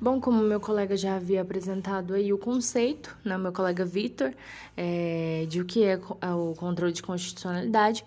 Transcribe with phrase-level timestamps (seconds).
[0.00, 4.32] Bom, como meu colega já havia apresentado aí o conceito, né, meu colega Vitor,
[4.76, 8.04] é, de o que é, é o controle de constitucionalidade,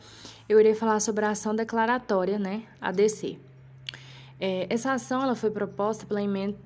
[0.48, 3.38] eu irei falar sobre a ação declaratória, né, ADC.
[4.40, 6.58] É, essa ação ela foi proposta pela emenda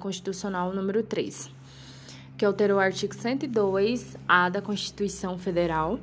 [0.00, 1.52] constitucional número 3,
[2.36, 6.00] que alterou o artigo 102-A da Constituição Federal,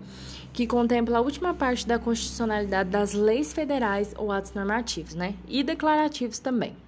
[0.53, 5.61] que contempla a última parte da constitucionalidade das leis federais ou atos normativos, né, e
[5.61, 6.84] declarativos também.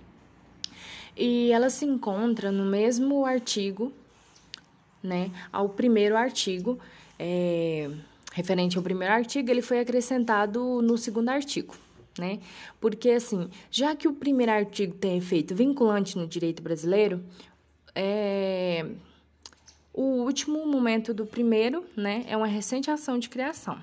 [1.18, 3.92] E ela se encontra no mesmo artigo,
[5.02, 6.80] né, ao primeiro artigo,
[7.18, 7.90] é,
[8.34, 11.76] referente ao primeiro artigo, ele foi acrescentado no segundo artigo,
[12.20, 12.40] né?
[12.80, 17.24] Porque, assim, já que o primeiro artigo tem efeito vinculante no direito brasileiro,
[17.96, 18.86] é,
[19.92, 23.82] o último momento do primeiro, né, é uma recente ação de criação.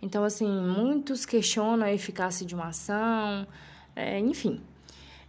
[0.00, 3.46] Então, assim, muitos questionam a eficácia de uma ação,
[3.94, 4.62] é, enfim.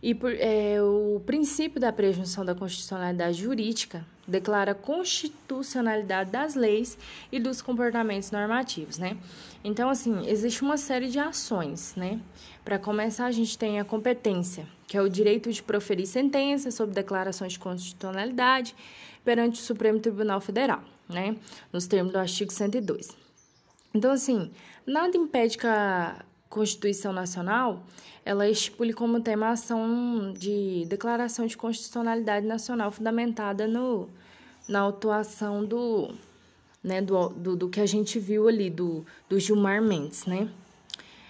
[0.02, 6.98] E por, é, o princípio da presunção da constitucionalidade jurídica declara a constitucionalidade das leis
[7.32, 9.18] e dos comportamentos normativos, né?
[9.63, 12.20] Então, assim, existe uma série de ações, né?
[12.66, 16.96] Para começar, a gente tem a competência, que é o direito de proferir sentenças sobre
[16.96, 18.76] declarações de constitucionalidade
[19.24, 21.35] perante o Supremo Tribunal Federal, né?
[21.72, 23.16] Nos termos do artigo 102.
[23.94, 24.49] Então, assim,
[24.85, 27.82] nada impede que a Constituição Nacional,
[28.26, 34.10] ela estipule como tema a ação de declaração de constitucionalidade nacional fundamentada no,
[34.68, 36.13] na atuação do,
[36.84, 40.49] né, do, do, do que a gente viu ali, do, do Gilmar Mendes, né?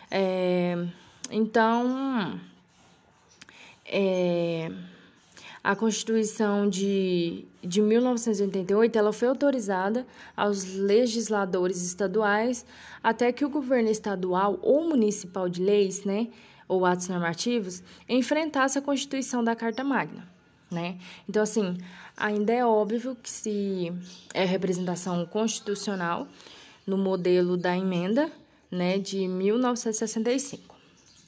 [0.10, 0.88] É,
[1.30, 2.42] então,
[3.86, 4.72] é,
[5.64, 12.66] a Constituição de, de 1988 ela foi autorizada aos legisladores estaduais
[13.04, 16.30] até que o governo estadual ou municipal de leis, né,
[16.68, 20.28] ou atos normativos, enfrentasse a Constituição da Carta Magna.
[20.72, 20.98] Né?
[21.28, 21.78] Então, assim,
[22.16, 23.92] ainda é óbvio que se
[24.34, 26.28] é representação constitucional
[26.88, 28.32] no modelo da emenda
[28.72, 30.74] né, de 1965.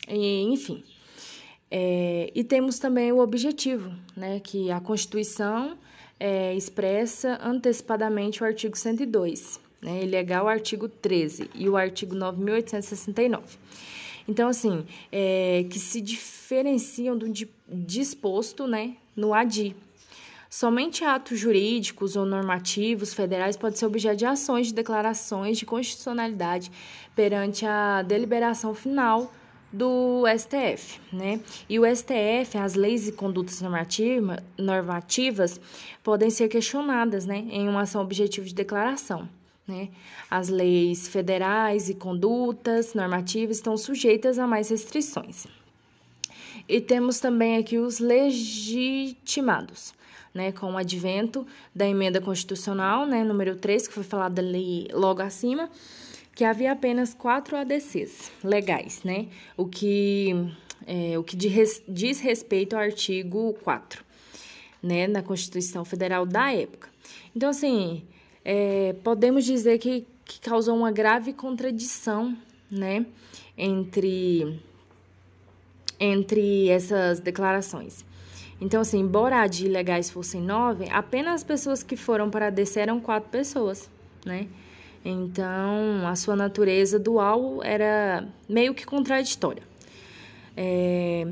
[0.07, 0.83] E, enfim,
[1.69, 5.77] é, e temos também o objetivo, né, que a Constituição
[6.19, 12.15] é, expressa antecipadamente o artigo 102, né, e legal o artigo 13 e o artigo
[12.15, 13.41] 9.869.
[14.27, 17.27] Então, assim, é, que se diferenciam do
[17.67, 19.75] disposto né, no ADI.
[20.49, 26.71] Somente atos jurídicos ou normativos federais podem ser objeto de ações de declarações de constitucionalidade
[27.15, 29.33] perante a deliberação final
[29.73, 31.41] do STF, né?
[31.67, 35.59] E o STF, as leis e condutas normativa, normativas
[36.03, 39.27] podem ser questionadas, né, em uma ação objetiva de declaração.
[39.67, 39.89] Né?
[40.29, 45.47] As leis federais e condutas normativas estão sujeitas a mais restrições.
[46.67, 49.93] E temos também aqui os legitimados,
[50.33, 55.21] né, com o advento da emenda constitucional, né, número 3, que foi falada ali logo
[55.21, 55.69] acima,
[56.35, 59.27] que havia apenas quatro ADCs legais, né?
[59.55, 60.33] O que,
[60.85, 64.03] é, o que diz respeito ao artigo 4,
[64.81, 66.89] né, na Constituição Federal da época.
[67.35, 68.03] Então, assim,
[68.43, 72.35] é, podemos dizer que, que causou uma grave contradição,
[72.69, 73.05] né,
[73.55, 74.59] entre,
[75.99, 78.03] entre essas declarações.
[78.59, 82.99] Então, assim, embora de ilegais fossem nove, apenas as pessoas que foram para a eram
[82.99, 83.89] quatro pessoas,
[84.25, 84.47] né?
[85.05, 89.63] Então, a sua natureza dual era meio que contraditória.
[90.55, 91.27] É...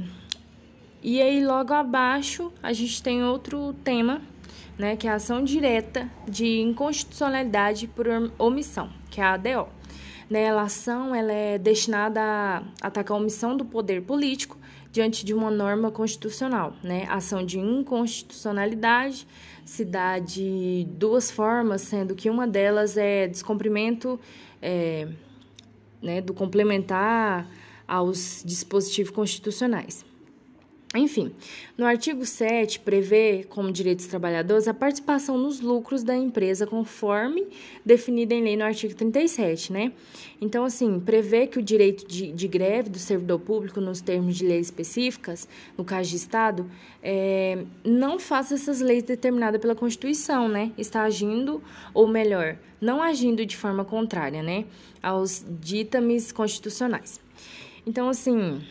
[1.02, 4.22] E aí, logo abaixo, a gente tem outro tema,
[4.78, 8.06] né, que é a ação direta de inconstitucionalidade por
[8.38, 9.68] omissão, que é a ADO.
[10.30, 14.58] Né, a ação ela é destinada a atacar a omissão do poder político
[14.92, 16.74] diante de uma norma constitucional.
[16.84, 17.06] Né?
[17.10, 19.26] Ação de inconstitucionalidade
[19.64, 24.20] se dá de duas formas, sendo que uma delas é descumprimento
[24.62, 25.08] é,
[26.02, 27.48] né, do complementar
[27.88, 30.06] aos dispositivos constitucionais.
[30.94, 31.32] Enfim,
[31.78, 37.48] no artigo 7 prevê como direitos trabalhadores a participação nos lucros da empresa conforme
[37.86, 39.94] definida em lei no artigo 37, né?
[40.42, 44.46] Então, assim, prevê que o direito de, de greve do servidor público nos termos de
[44.46, 45.48] leis específicas,
[45.78, 46.70] no caso de Estado,
[47.02, 50.74] é, não faça essas leis determinadas pela Constituição, né?
[50.78, 51.64] Está agindo,
[51.94, 54.66] ou melhor, não agindo de forma contrária, né?
[55.02, 57.22] Aos ditames constitucionais.
[57.86, 58.62] Então, assim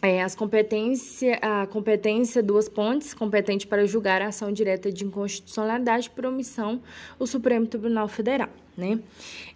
[0.00, 6.08] é, as competência, a competência duas pontes, competente para julgar a ação direta de inconstitucionalidade
[6.10, 6.80] por omissão,
[7.18, 9.00] o Supremo Tribunal Federal, né?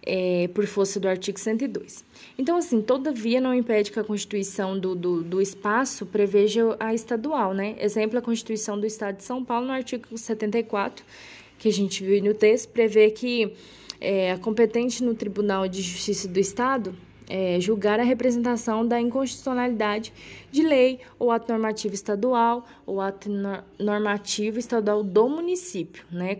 [0.05, 2.03] É, por força do artigo 102.
[2.37, 7.53] Então, assim, todavia não impede que a Constituição do, do, do espaço preveja a estadual,
[7.53, 7.75] né?
[7.79, 11.05] Exemplo, a Constituição do Estado de São Paulo, no artigo 74,
[11.57, 13.53] que a gente viu no texto, prevê que
[14.01, 16.93] é, a competente no Tribunal de Justiça do Estado
[17.29, 20.13] é, julgar a representação da inconstitucionalidade
[20.51, 23.29] de lei ou ato normativo estadual ou ato
[23.79, 26.35] normativo estadual do município, né,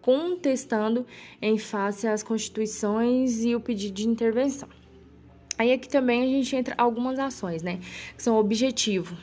[0.00, 1.06] contestando
[1.40, 4.68] em face às constituições e o pedido de intervenção.
[5.58, 7.80] Aí aqui também a gente entra algumas ações, né,
[8.16, 9.16] que são objetivo,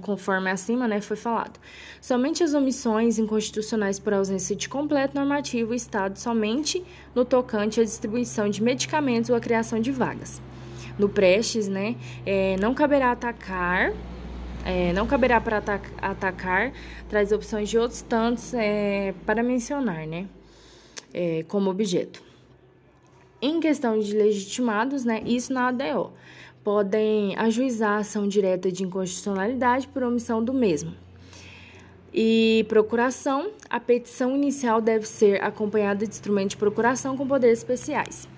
[0.00, 1.58] conforme acima né, foi falado.
[2.00, 6.84] Somente as omissões inconstitucionais por ausência de completo normativo Estado somente
[7.14, 10.42] no tocante à distribuição de medicamentos ou à criação de vagas.
[10.98, 13.92] No Prestes, né, é, não caberá atacar
[14.66, 15.62] é, não caberá para
[16.02, 16.72] atacar,
[17.08, 20.26] traz opções de outros tantos é, para mencionar, né,
[21.14, 22.20] é, como objeto.
[23.40, 26.12] Em questão de legitimados, né, isso na ADO
[26.66, 30.92] podem ajuizar ação direta de inconstitucionalidade por omissão do mesmo.
[32.12, 38.28] E procuração, a petição inicial deve ser acompanhada de instrumento de procuração com poderes especiais.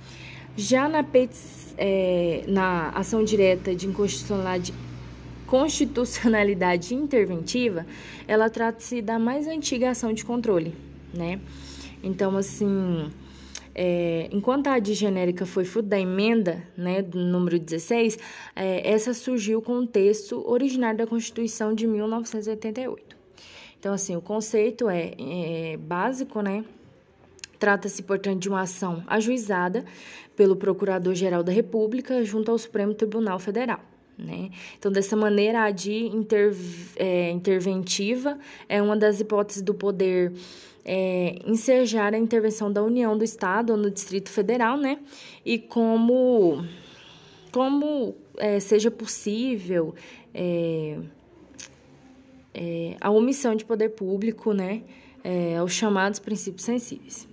[0.54, 1.02] Já na,
[1.78, 4.74] é, na ação direta de inconstitucionalidade,
[5.46, 7.86] constitucionalidade interventiva,
[8.26, 10.74] ela trata-se da mais antiga ação de controle,
[11.14, 11.40] né?
[12.02, 13.10] Então, assim,
[13.80, 18.18] é, enquanto a de genérica foi fruto da emenda, né, do número 16,
[18.56, 23.16] é, essa surgiu com o texto originário da Constituição de 1988.
[23.78, 26.64] Então, assim, o conceito é, é básico, né?
[27.56, 29.84] Trata-se, portanto, de uma ação ajuizada
[30.34, 33.78] pelo Procurador-Geral da República junto ao Supremo Tribunal Federal.
[34.18, 34.50] Né?
[34.76, 36.52] Então, dessa maneira, a de inter,
[36.96, 38.36] é, interventiva
[38.68, 40.32] é uma das hipóteses do poder
[40.84, 44.98] é, ensejar a intervenção da União, do Estado ou no Distrito Federal, né?
[45.44, 46.64] E como,
[47.52, 49.94] como é, seja possível
[50.34, 50.98] é,
[52.54, 54.82] é a omissão de poder público, né?
[55.22, 57.28] É, aos chamados princípios sensíveis.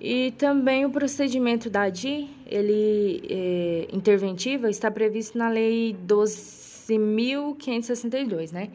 [0.00, 8.70] E também o procedimento da ADI, ele é, interventiva, está previsto na Lei 12.562, né?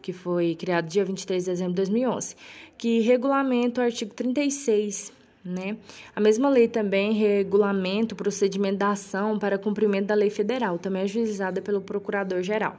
[0.00, 2.36] Que foi criado dia 23 de dezembro de 2011,
[2.78, 5.12] que regulamenta o artigo 36,
[5.44, 5.76] né?
[6.14, 11.02] A mesma lei também regulamenta o procedimento da ação para cumprimento da lei federal, também
[11.02, 12.76] ajuizada pelo Procurador-Geral.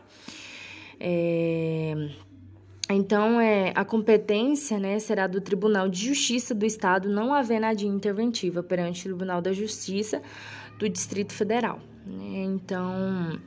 [0.98, 2.10] É...
[2.94, 7.74] Então, é, a competência né, será do Tribunal de Justiça do Estado, não havendo a
[7.74, 10.22] de interventiva perante o Tribunal da Justiça
[10.78, 11.80] do Distrito Federal.
[12.06, 12.44] Né?
[12.44, 13.40] Então,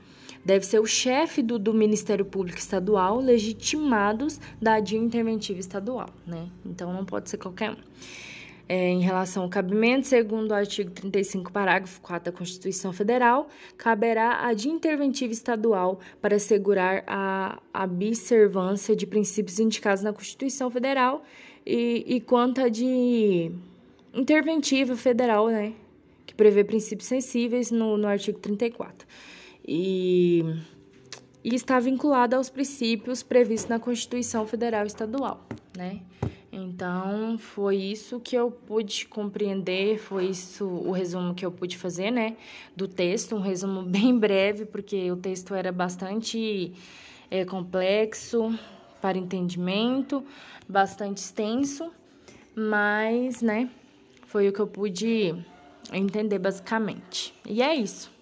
[0.44, 6.08] deve ser o chefe do, do Ministério Público Estadual, legitimados da de interventiva estadual.
[6.26, 6.48] Né?
[6.64, 7.76] Então, não pode ser qualquer um
[8.68, 14.46] é, em relação ao cabimento, segundo o artigo 35, parágrafo 4 da Constituição Federal, caberá
[14.46, 21.22] a de interventiva estadual para assegurar a observância de princípios indicados na Constituição Federal
[21.66, 23.52] e, e quanto a de
[24.14, 25.74] interventiva federal, né,
[26.24, 29.06] que prevê princípios sensíveis no, no artigo 34.
[29.66, 30.42] E,
[31.42, 35.46] e está vinculada aos princípios previstos na Constituição Federal Estadual,
[35.76, 36.00] né?
[36.54, 42.12] Então, foi isso que eu pude compreender, foi isso o resumo que eu pude fazer,
[42.12, 42.36] né,
[42.76, 46.72] do texto, um resumo bem breve, porque o texto era bastante
[47.28, 48.56] é, complexo
[49.02, 50.24] para entendimento,
[50.68, 51.90] bastante extenso,
[52.54, 53.68] mas, né,
[54.28, 55.34] foi o que eu pude
[55.92, 57.34] entender basicamente.
[57.44, 58.13] E é isso.